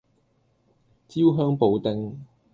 [1.07, 2.25] 焦香布丁